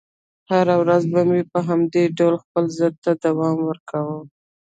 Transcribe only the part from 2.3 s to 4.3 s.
خپل ضد ته دوام ورکاوه.